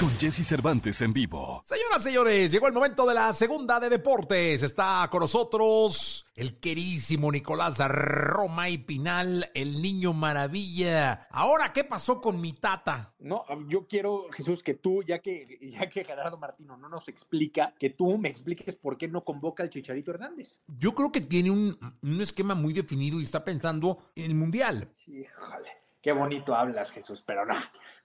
[0.00, 1.62] Con Jesse Cervantes en vivo.
[1.64, 4.62] Señoras, señores, llegó el momento de la segunda de deportes.
[4.64, 11.28] Está con nosotros el queridísimo Nicolás Romay Pinal, el niño maravilla.
[11.30, 13.14] Ahora, ¿qué pasó con mi tata?
[13.20, 17.72] No, yo quiero, Jesús, que tú, ya que, ya que Gerardo Martino no nos explica,
[17.78, 20.58] que tú me expliques por qué no convoca al Chicharito Hernández.
[20.66, 24.90] Yo creo que tiene un, un esquema muy definido y está pensando en el Mundial.
[24.94, 25.70] Sí, híjole,
[26.00, 27.54] qué bonito hablas, Jesús, pero no,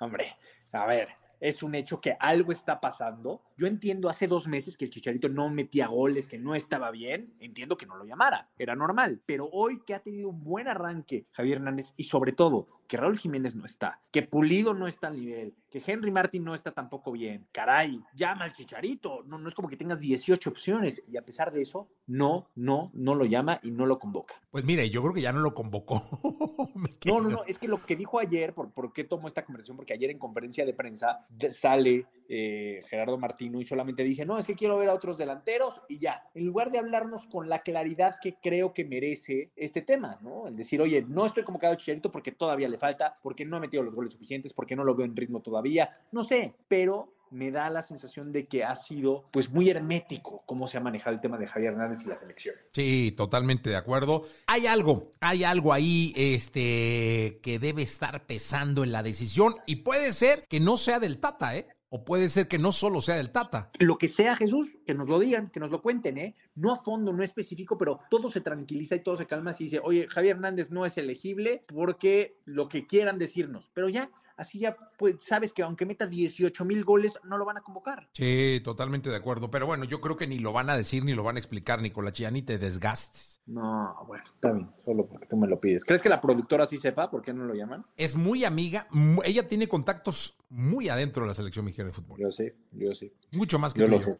[0.00, 0.36] hombre,
[0.72, 1.08] a ver,
[1.40, 3.42] es un hecho que algo está pasando.
[3.56, 7.34] Yo entiendo hace dos meses que el Chicharito no metía goles, que no estaba bien,
[7.40, 11.26] entiendo que no lo llamara, era normal, pero hoy que ha tenido un buen arranque
[11.32, 15.16] Javier Hernández y sobre todo que Raúl Jiménez no está, que Pulido no está al
[15.16, 19.54] nivel, que Henry Martin no está tampoco bien, caray, llama al Chicharito, no, no es
[19.54, 23.60] como que tengas 18 opciones y a pesar de eso, no, no, no lo llama
[23.62, 24.34] y no lo convoca.
[24.50, 26.02] Pues mire, yo creo que ya no lo convocó.
[27.06, 29.76] no, no, no, es que lo que dijo ayer, ¿por, por qué tomó esta conversación?
[29.76, 34.46] Porque ayer en conferencia de prensa sale eh, Gerardo Martino y solamente dice, no, es
[34.46, 38.16] que quiero ver a otros delanteros y ya, en lugar de hablarnos con la claridad
[38.20, 40.48] que creo que merece este tema, ¿no?
[40.48, 43.60] El decir, oye, no estoy convocado a Chicharito porque todavía le falta, porque no ha
[43.60, 47.50] metido los goles suficientes, porque no lo veo en ritmo todavía, no sé, pero me
[47.50, 51.20] da la sensación de que ha sido pues muy hermético cómo se ha manejado el
[51.20, 52.54] tema de Javier Hernández y la selección.
[52.72, 54.26] Sí, totalmente de acuerdo.
[54.46, 60.12] Hay algo, hay algo ahí este que debe estar pesando en la decisión y puede
[60.12, 61.66] ser que no sea del Tata, ¿eh?
[61.88, 63.70] O puede ser que no solo sea del Tata.
[63.78, 66.34] Lo que sea, Jesús, que nos lo digan, que nos lo cuenten, ¿eh?
[66.54, 69.80] No a fondo, no específico, pero todo se tranquiliza y todo se calma si dice,
[69.82, 73.70] oye, Javier Hernández no es elegible porque lo que quieran decirnos.
[73.72, 77.58] Pero ya, así ya pues sabes que aunque meta 18 mil goles, no lo van
[77.58, 78.08] a convocar.
[78.12, 79.50] Sí, totalmente de acuerdo.
[79.50, 81.82] Pero bueno, yo creo que ni lo van a decir ni lo van a explicar,
[81.82, 83.40] Nicolás, ya ni te desgastes.
[83.46, 85.84] No, bueno, está bien, solo porque tú me lo pides.
[85.84, 87.84] ¿Crees que la productora sí sepa por qué no lo llaman?
[87.96, 88.88] Es muy amiga,
[89.24, 92.18] ella tiene contactos muy adentro de la selección mexicana de fútbol.
[92.20, 93.12] Yo sé, yo sé.
[93.32, 93.92] Mucho más que yo tú.
[93.92, 94.18] Lo sé.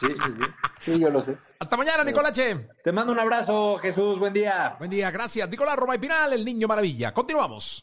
[0.00, 0.40] Sí, sí, sí.
[0.80, 1.36] Sí, yo lo sé.
[1.58, 2.68] Hasta mañana, Nicolache.
[2.84, 4.18] Te mando un abrazo, Jesús.
[4.18, 4.76] Buen día.
[4.78, 5.50] Buen día, gracias.
[5.50, 7.12] Nicolás Roma y Pinal, el niño maravilla.
[7.12, 7.82] Continuamos.